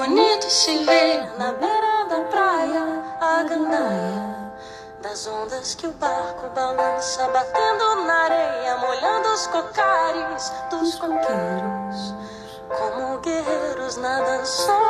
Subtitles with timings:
[0.00, 4.50] Bonito se ver na beira da praia a gandaia
[5.02, 12.14] das ondas que o barco balança, batendo na areia, molhando os cocares dos coqueiros,
[12.78, 14.80] como guerreiros nadam só.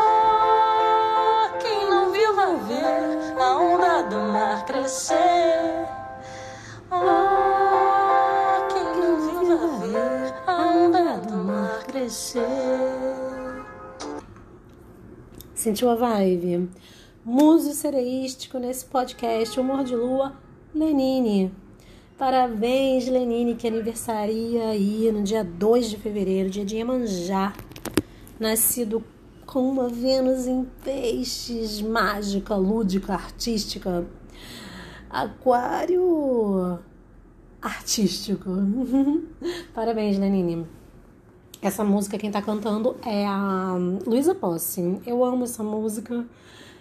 [1.58, 5.88] Quem não viu vai ver a onda do mar crescer.
[6.88, 13.09] Oh, quem não viu vai ver a onda do mar crescer.
[15.61, 16.70] Sentiu a vibe?
[17.23, 20.32] Muso sereístico nesse podcast Humor de Lua,
[20.74, 21.52] Lenine.
[22.16, 27.52] Parabéns, Lenine, que aniversaria aí no dia 2 de fevereiro, dia de Iemanjá.
[28.38, 29.04] Nascido
[29.45, 34.06] com uma Vênus em peixes, mágica, lúdica, artística.
[35.10, 36.79] Aquário
[37.60, 38.48] artístico.
[39.74, 40.66] Parabéns, Lenine.
[41.62, 44.98] Essa música quem tá cantando é a Luísa Posse.
[45.05, 46.24] Eu amo essa música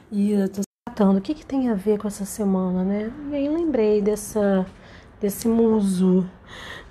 [0.10, 3.12] e eu tô tratando o que, que tem a ver com essa semana, né?
[3.30, 4.66] E aí lembrei dessa
[5.20, 6.26] desse muso,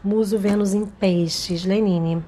[0.04, 2.22] muso Vênus em peixes, Lenine.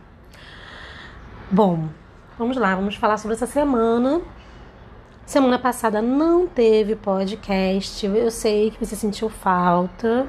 [1.51, 1.91] Bom,
[2.39, 4.23] vamos lá, vamos falar sobre essa semana.
[5.27, 10.27] Semana passada não teve podcast, eu sei que você sentiu falta.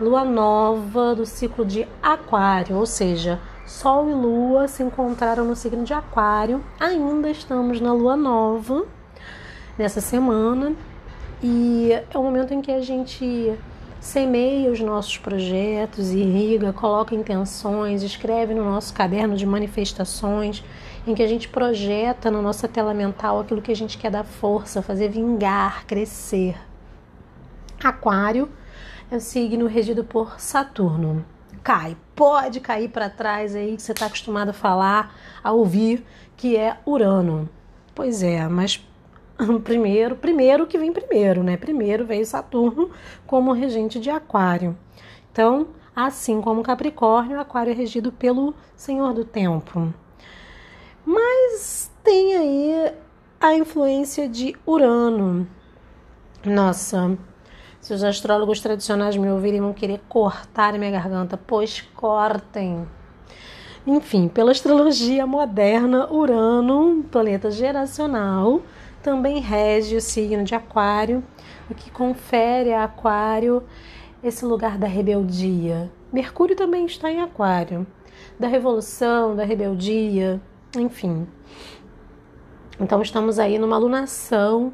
[0.00, 5.84] Lua nova do ciclo de Aquário, ou seja, Sol e Lua se encontraram no signo
[5.84, 6.64] de Aquário.
[6.80, 8.86] Ainda estamos na Lua nova
[9.76, 10.72] nessa semana
[11.42, 13.54] e é o momento em que a gente
[14.00, 20.64] semeia os nossos projetos, irriga, coloca intenções, escreve no nosso caderno de manifestações,
[21.06, 24.24] em que a gente projeta na nossa tela mental aquilo que a gente quer dar
[24.24, 26.56] força, fazer vingar, crescer.
[27.84, 28.48] Aquário
[29.10, 31.22] é o signo regido por Saturno
[31.62, 36.04] cai, pode cair para trás aí que você está acostumado a falar, a ouvir,
[36.36, 37.48] que é Urano.
[37.94, 38.84] Pois é, mas
[39.64, 41.56] primeiro, primeiro que vem primeiro, né?
[41.56, 42.90] Primeiro veio Saturno
[43.26, 44.76] como regente de Aquário.
[45.32, 49.92] Então, assim como Capricórnio, Aquário é regido pelo Senhor do Tempo.
[51.04, 52.92] Mas tem aí
[53.40, 55.46] a influência de Urano.
[56.44, 57.16] Nossa,
[57.88, 62.86] se os astrólogos tradicionais me ouvirem, vão querer cortar minha garganta, pois cortem.
[63.86, 68.60] Enfim, pela astrologia moderna, Urano, planeta geracional,
[69.02, 71.24] também rege o signo de Aquário,
[71.70, 73.62] o que confere a Aquário
[74.22, 75.90] esse lugar da rebeldia.
[76.12, 77.86] Mercúrio também está em Aquário,
[78.38, 80.38] da revolução, da rebeldia,
[80.76, 81.26] enfim.
[82.80, 84.72] Então estamos aí numa alunação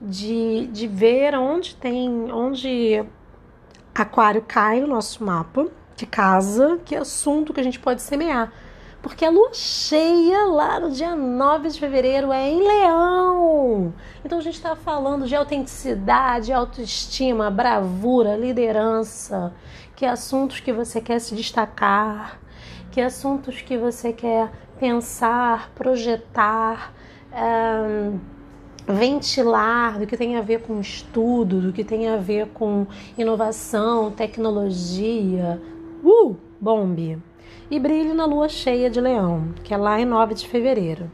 [0.00, 3.04] de, de ver onde tem, onde
[3.94, 5.66] aquário cai no nosso mapa
[5.96, 8.52] de casa, que assunto que a gente pode semear.
[9.00, 13.94] Porque a lua cheia lá no dia 9 de fevereiro é em leão.
[14.24, 19.54] Então a gente está falando de autenticidade, autoestima, bravura, liderança,
[19.94, 22.40] que assuntos que você quer se destacar,
[22.90, 26.92] que assuntos que você quer pensar, projetar.
[27.36, 28.18] Um,
[28.88, 32.86] ventilar do que tem a ver com estudo, do que tem a ver com
[33.18, 35.60] inovação, tecnologia.
[36.02, 37.18] Uh, bombe!
[37.70, 41.10] E brilho na lua cheia de Leão, que é lá em 9 de fevereiro.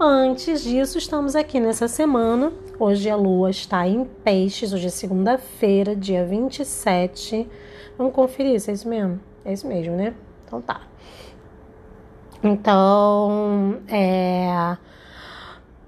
[0.00, 2.52] Antes disso, estamos aqui nessa semana.
[2.78, 7.48] Hoje a lua está em Peixes, hoje é segunda-feira, dia 27.
[7.96, 9.20] Vamos conferir se é isso mesmo?
[9.44, 10.12] É isso mesmo, né?
[10.44, 10.80] Então tá.
[12.42, 14.76] Então, é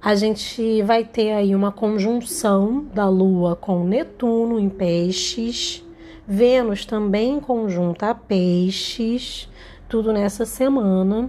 [0.09, 5.85] a gente vai ter aí uma conjunção da Lua com Netuno em Peixes,
[6.27, 9.51] Vênus também conjunta a Peixes,
[9.87, 11.29] tudo nessa semana.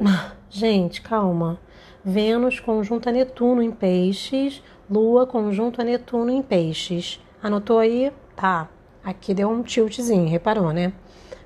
[0.48, 1.60] Gente, calma.
[2.02, 7.20] Vênus conjunta Netuno em Peixes, Lua conjunta Netuno em Peixes.
[7.42, 8.10] Anotou aí?
[8.34, 8.70] Tá.
[9.04, 10.94] Aqui deu um tiltzinho, reparou, né?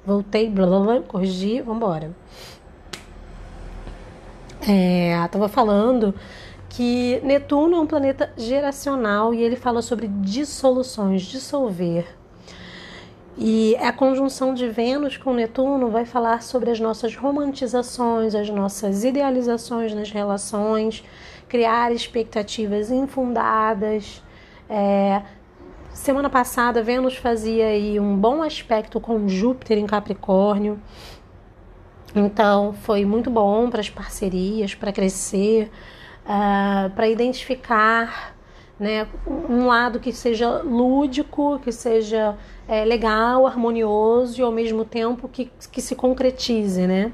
[0.06, 2.14] Voltei, blá blá blá, corrigi, vambora
[4.62, 6.14] estava é, falando
[6.68, 12.06] que Netuno é um planeta geracional e ele fala sobre dissoluções, dissolver.
[13.36, 19.04] E a conjunção de Vênus com Netuno vai falar sobre as nossas romantizações, as nossas
[19.04, 21.02] idealizações nas relações,
[21.48, 24.22] criar expectativas infundadas.
[24.68, 25.22] É,
[25.92, 30.78] semana passada, Vênus fazia aí um bom aspecto com Júpiter em Capricórnio.
[32.14, 35.70] Então, foi muito bom para as parcerias, para crescer,
[36.24, 38.34] uh, para identificar
[38.78, 39.06] né,
[39.48, 42.36] um lado que seja lúdico, que seja
[42.66, 47.12] é, legal, harmonioso e ao mesmo tempo que, que se concretize, né?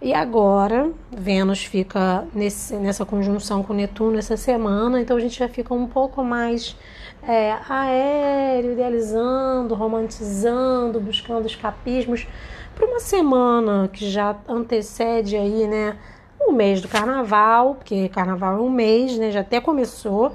[0.00, 5.48] E agora, Vênus fica nesse, nessa conjunção com Netuno essa semana, então a gente já
[5.48, 6.74] fica um pouco mais
[7.22, 12.26] é, aéreo, idealizando, romantizando, buscando escapismos
[12.74, 15.96] para uma semana que já antecede aí, né,
[16.40, 20.32] o mês do carnaval, porque carnaval é um mês, né, já até começou.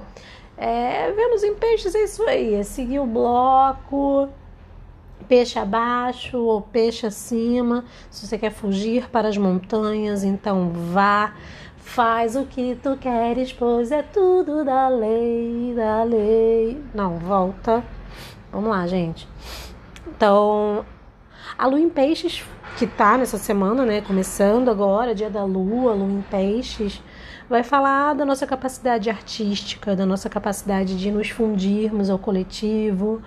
[0.57, 4.27] É, Vênus em peixes é isso aí, é seguir o bloco,
[5.27, 7.85] peixe abaixo ou peixe acima.
[8.09, 11.33] Se você quer fugir para as montanhas, então vá,
[11.77, 16.81] faz o que tu queres, pois é tudo da lei, da lei.
[16.93, 17.83] Não, volta.
[18.51, 19.27] Vamos lá, gente.
[20.07, 20.85] Então,
[21.57, 22.43] a lua em peixes,
[22.77, 27.01] que tá nessa semana, né, começando agora, dia da lua, lua em peixes,
[27.49, 33.21] vai falar da nossa capacidade artística, da nossa capacidade de nos fundirmos ao coletivo,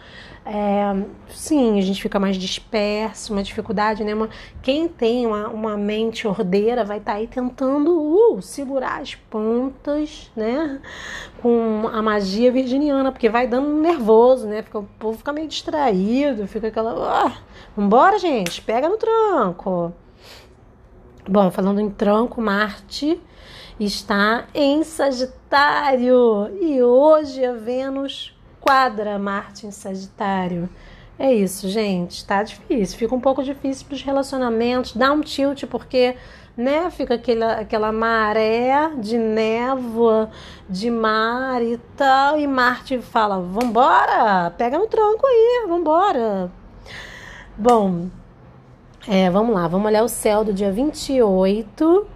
[0.45, 4.15] é, sim, a gente fica mais disperso, uma dificuldade, né?
[4.15, 4.31] Uma,
[4.63, 10.31] quem tem uma, uma mente ordeira vai estar tá aí tentando uh, segurar as pontas,
[10.35, 10.81] né?
[11.43, 14.63] Com a magia virginiana, porque vai dando nervoso, né?
[14.63, 17.27] Fica, o povo fica meio distraído, fica aquela.
[17.29, 17.33] Uh,
[17.77, 19.93] vambora, gente, pega no tranco.
[21.29, 23.21] Bom, falando em tranco, Marte
[23.85, 30.69] está em Sagitário e hoje a Vênus quadra Marte em Sagitário.
[31.19, 32.25] É isso, gente.
[32.25, 32.99] Tá difícil.
[32.99, 34.95] Fica um pouco difícil para os relacionamentos.
[34.95, 36.17] Dá um tilt, porque
[36.57, 40.31] né, fica aquela, aquela maré de névoa,
[40.69, 42.39] de mar e tal.
[42.39, 46.51] E Marte fala: vambora, pega no tronco aí, vambora.
[47.57, 48.09] Bom,
[49.09, 52.07] é, vamos lá, vamos olhar o céu do dia 28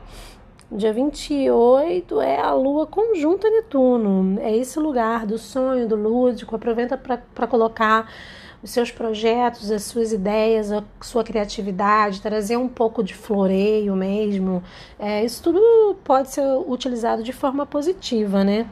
[0.76, 4.40] Dia 28 é a lua conjunta Netuno.
[4.40, 6.56] É esse lugar do sonho, do lúdico.
[6.56, 8.10] Aproveita para colocar
[8.60, 14.64] os seus projetos, as suas ideias, a sua criatividade, trazer um pouco de floreio mesmo.
[14.98, 18.66] É, isso tudo pode ser utilizado de forma positiva, né?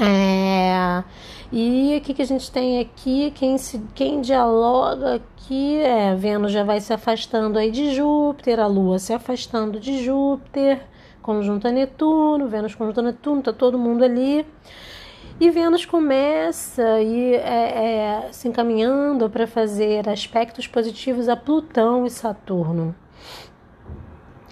[0.00, 1.04] É,
[1.52, 3.32] e o que, que a gente tem aqui?
[3.34, 8.66] Quem, se, quem dialoga aqui é Vênus já vai se afastando aí de Júpiter, a
[8.66, 10.82] Lua se afastando de Júpiter,
[11.20, 14.46] conjunto a Netuno, Vênus conjunto a Netuno, tá todo mundo ali.
[15.40, 22.10] E Vênus começa e é, é, se encaminhando para fazer aspectos positivos a Plutão e
[22.10, 22.94] Saturno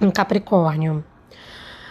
[0.01, 1.05] em Capricórnio.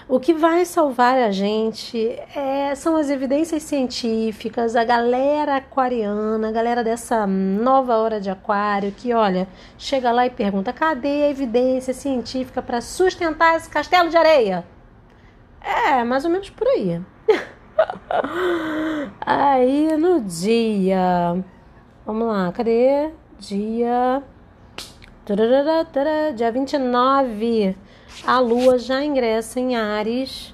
[0.09, 1.97] O que vai salvar a gente
[2.33, 8.93] é, são as evidências científicas, a galera aquariana, a galera dessa nova hora de aquário
[8.93, 14.15] que, olha, chega lá e pergunta: cadê a evidência científica para sustentar esse castelo de
[14.15, 14.65] areia?
[15.61, 17.01] É, mais ou menos por aí.
[19.19, 21.43] aí no dia.
[22.05, 23.11] Vamos lá, cadê?
[23.39, 24.23] Dia.
[26.33, 27.75] Dia 29
[28.25, 30.53] a Lua já ingressa em Ares.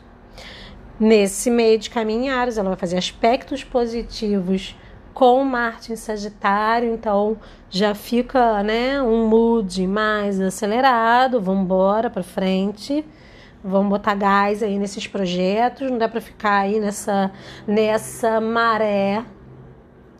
[0.99, 4.75] Nesse meio de caminho em Ares, ela vai fazer aspectos positivos
[5.13, 7.37] com Marte em Sagitário, então
[7.69, 13.05] já fica, né, um mood mais acelerado, vamos embora para frente.
[13.63, 17.31] Vamos botar gás aí nesses projetos, não dá para ficar aí nessa
[17.65, 19.23] nessa maré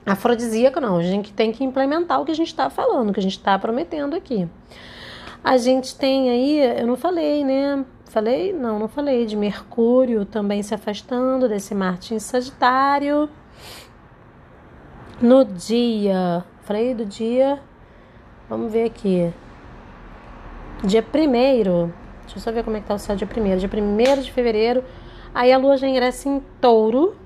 [0.06, 0.98] afrodisíaca não.
[0.98, 3.38] A gente tem que implementar o que a gente está falando, o que a gente
[3.38, 4.48] está prometendo aqui.
[5.44, 7.84] A gente tem aí, eu não falei, né?
[8.06, 8.54] Falei?
[8.54, 13.28] Não, não falei de Mercúrio também se afastando desse Marte em Sagitário.
[15.22, 17.60] No dia, falei do dia,
[18.48, 19.34] vamos ver aqui.
[20.82, 23.60] Dia primeiro, deixa eu só ver como é que tá o céu dia primeiro.
[23.60, 24.82] Dia primeiro de fevereiro,
[25.36, 27.18] aí a lua já ingressa em touro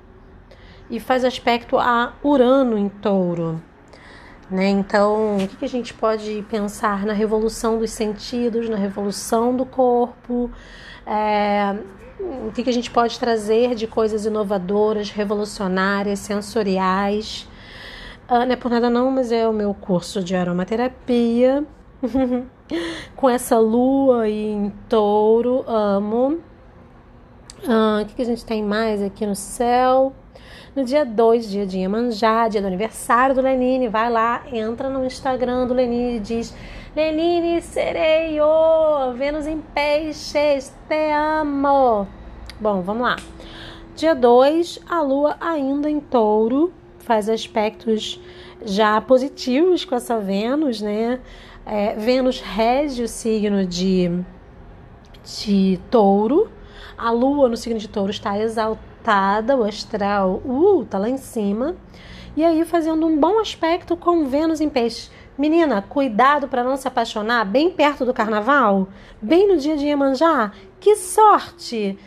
[0.90, 3.62] e faz aspecto a Urano em touro.
[4.50, 4.68] Né?
[4.68, 10.50] Então, o que a gente pode pensar na revolução dos sentidos, na revolução do corpo?
[11.06, 11.76] É,
[12.46, 17.46] o que a gente pode trazer de coisas inovadoras, revolucionárias, sensoriais?
[18.26, 21.64] Ah, não é por nada não, mas é o meu curso de aromaterapia.
[23.16, 26.38] Com essa lua em touro, amo.
[27.66, 30.12] Ah, o que a gente tem mais aqui no céu?
[30.76, 35.04] No dia 2, dia de Iemanjá, dia do aniversário do Lenine, vai lá, entra no
[35.04, 36.54] Instagram do Lenine e diz:
[36.94, 38.44] Lenine Sereio,
[39.16, 42.06] Vênus em Peixes, te amo.
[42.60, 43.16] Bom, vamos lá.
[43.96, 48.20] Dia 2, a lua ainda em touro, faz aspectos
[48.64, 51.20] já positivos com essa Vênus, né?
[51.66, 54.22] É, Vênus rege o signo de,
[55.24, 56.50] de touro.
[56.96, 58.87] A lua no signo de touro está exaltada
[59.58, 61.76] o astral uh, tá lá em cima.
[62.36, 65.10] E aí fazendo um bom aspecto com Vênus em peixe.
[65.36, 68.88] Menina, cuidado para não se apaixonar bem perto do carnaval,
[69.22, 70.52] bem no dia de Iemanjá.
[70.80, 71.98] Que sorte!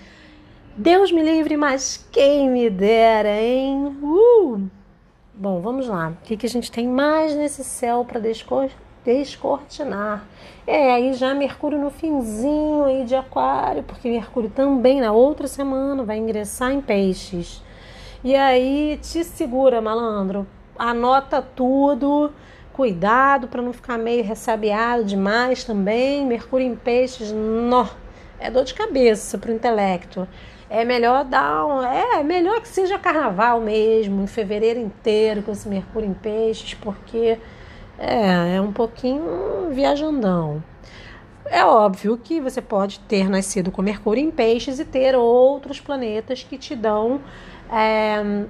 [0.75, 3.97] Deus me livre, mas quem me dera, hein?
[4.01, 4.61] Uh!
[5.33, 6.09] Bom, vamos lá.
[6.09, 8.19] O que, que a gente tem mais nesse céu para
[9.05, 10.25] descortinar?
[10.65, 16.03] É, aí já Mercúrio no finzinho aí de Aquário, porque Mercúrio também na outra semana
[16.03, 17.63] vai ingressar em Peixes.
[18.23, 20.45] E aí te segura, malandro.
[20.77, 22.31] Anota tudo
[22.73, 26.25] Cuidado para não ficar meio ressabiado demais também.
[26.25, 27.85] Mercúrio em peixes, nó,
[28.39, 30.27] é dor de cabeça para o intelecto.
[30.69, 35.67] É melhor dar um, é melhor que seja carnaval mesmo, em fevereiro inteiro com esse
[35.67, 37.37] Mercúrio em peixes, porque
[37.97, 40.63] é, é um pouquinho viajandão.
[41.45, 46.43] É óbvio que você pode ter nascido com Mercúrio em peixes e ter outros planetas
[46.43, 47.19] que te dão
[47.69, 48.45] é,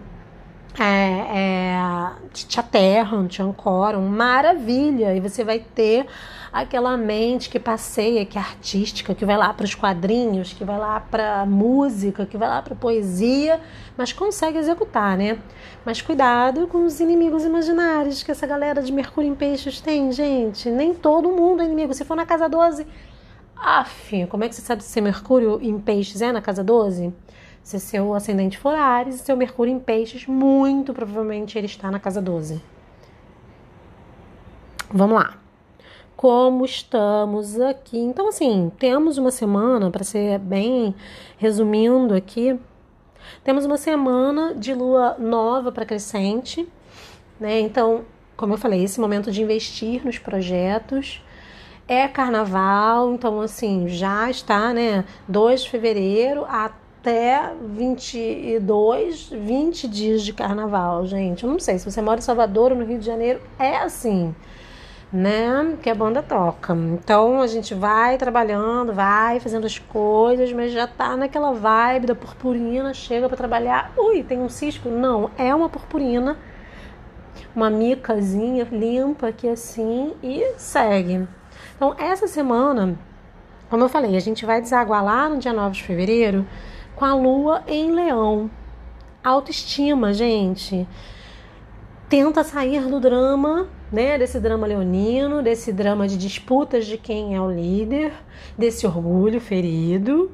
[0.80, 5.16] é, é, te aterram, te ancoram, maravilha!
[5.16, 6.06] E você vai ter
[6.52, 10.78] aquela mente que passeia, que é artística, que vai lá para os quadrinhos, que vai
[10.78, 13.62] lá para música, que vai lá para poesia,
[13.98, 15.40] mas consegue executar, né?
[15.86, 20.70] Mas cuidado com os inimigos imaginários que essa galera de Mercúrio em Peixes tem, gente.
[20.70, 21.94] Nem todo mundo é inimigo.
[21.94, 22.86] Se for na casa 12,
[23.56, 27.14] af, como é que você sabe se Mercúrio em Peixes é na casa 12?
[27.64, 32.00] Se seu ascendente for Ares e seu Mercúrio em Peixes, muito provavelmente ele está na
[32.00, 32.62] casa 12.
[34.92, 35.38] Vamos lá.
[36.22, 37.98] Como estamos aqui?
[37.98, 40.94] Então, assim, temos uma semana, para ser bem
[41.40, 42.60] resumindo aqui,
[43.44, 46.70] temos uma semana de lua nova para crescente,
[47.40, 47.60] né?
[47.60, 48.06] Então,
[48.38, 51.24] como eu falei, esse momento de investir nos projetos.
[51.88, 55.04] É carnaval, então assim, já está, né?
[55.28, 61.44] 2 de fevereiro, até 22, 20 dias de carnaval, gente.
[61.46, 64.36] Eu não sei se você mora em Salvador ou no Rio de Janeiro, é assim,
[65.12, 65.78] né?
[65.82, 66.74] Que a banda toca.
[66.74, 72.16] Então a gente vai trabalhando, vai fazendo as coisas, mas já tá naquela vibe da
[72.16, 73.92] purpurina, chega para trabalhar.
[73.98, 74.90] Ui, tem um cisco?
[74.90, 76.38] Não, é uma purpurina,
[77.56, 81.28] uma micazinha limpa aqui assim e segue.
[81.76, 82.98] Então essa semana,
[83.70, 86.48] como eu falei, a gente vai desaguar lá no dia 9 de fevereiro
[86.96, 88.50] com a lua em leão.
[89.24, 90.88] Autoestima, gente.
[92.08, 94.18] Tenta sair do drama, né?
[94.18, 98.14] Desse drama leonino, desse drama de disputas de quem é o líder,
[98.58, 100.32] desse orgulho ferido,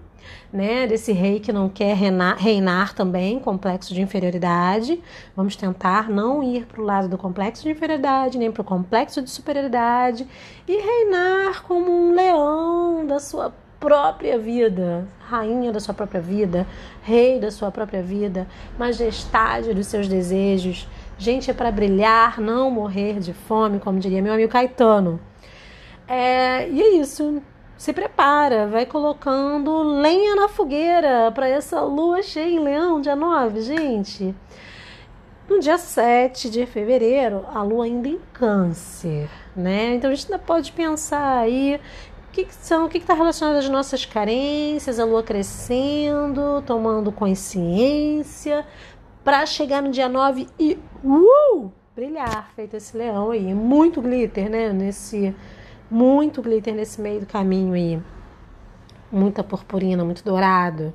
[0.52, 0.86] né?
[0.86, 5.02] Desse rei que não quer reinar, reinar também, complexo de inferioridade.
[5.36, 9.22] Vamos tentar não ir para o lado do complexo de inferioridade, nem para o complexo
[9.22, 10.28] de superioridade
[10.68, 16.66] e reinar como um leão da sua própria vida, rainha da sua própria vida,
[17.04, 18.48] rei da sua própria vida,
[18.78, 20.88] majestade dos seus desejos.
[21.18, 25.20] Gente, é para brilhar, não morrer de fome, como diria meu amigo Caetano.
[26.08, 27.42] É, e é isso.
[27.76, 33.62] Se prepara, vai colocando lenha na fogueira para essa lua cheia em Leão, dia 9,
[33.62, 34.34] gente.
[35.50, 39.96] No dia 7 de fevereiro, a lua ainda em Câncer, né?
[39.96, 41.80] Então a gente ainda pode pensar aí
[42.32, 48.66] que, que são, o que está relacionado às nossas carências, a lua crescendo, tomando consciência,
[49.28, 53.54] para chegar no dia 9 e uh, brilhar, feito esse leão aí.
[53.54, 54.72] Muito glitter, né?
[54.72, 55.36] Nesse,
[55.92, 58.02] muito glitter nesse meio do caminho aí.
[59.12, 60.94] Muita purpurina, muito dourado.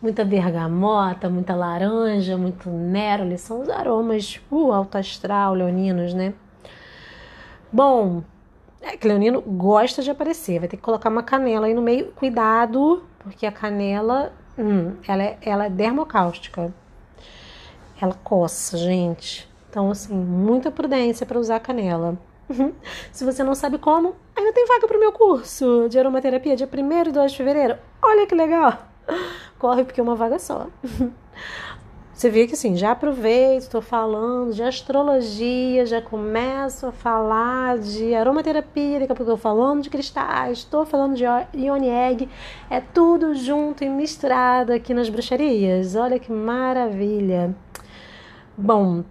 [0.00, 3.36] Muita bergamota, muita laranja, muito néroli.
[3.36, 6.32] São os aromas uh, alto astral, leoninos, né?
[7.70, 8.22] Bom,
[8.80, 10.58] é, que Leonino gosta de aparecer.
[10.58, 12.12] Vai ter que colocar uma canela aí no meio.
[12.12, 16.72] Cuidado, porque a canela, hum, ela, é, ela é dermocáustica.
[18.02, 19.48] Ela coça, gente.
[19.70, 22.18] Então, assim, muita prudência para usar canela.
[22.50, 22.72] Uhum.
[23.12, 26.68] Se você não sabe como, ainda tem vaga para o meu curso de aromaterapia dia
[26.68, 27.78] 1 e 2 de fevereiro.
[28.02, 28.76] Olha que legal!
[29.56, 30.66] Corre porque é uma vaga só.
[32.12, 38.14] Você vê que assim, já aproveito, estou falando de astrologia, já começo a falar de
[38.14, 42.28] aromaterapia, daqui a pouco eu falando de cristais, estou falando de Ione Egg,
[42.68, 45.94] é tudo junto e misturado aqui nas bruxarias.
[45.94, 47.54] Olha que maravilha!
[48.56, 49.04] Bom,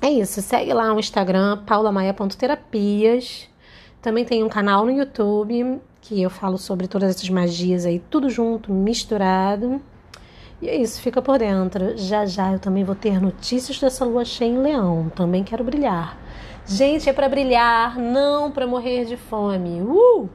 [0.00, 0.40] é isso.
[0.42, 3.48] Segue lá o Instagram, paulamaia.terapias.
[4.00, 8.28] Também tem um canal no YouTube que eu falo sobre todas essas magias aí, tudo
[8.28, 9.80] junto, misturado.
[10.60, 11.96] E é isso, fica por dentro.
[11.96, 15.10] Já já eu também vou ter notícias dessa lua cheia em Leão.
[15.14, 16.18] Também quero brilhar.
[16.66, 19.80] Gente, é para brilhar, não para morrer de fome.
[19.82, 20.28] Uh!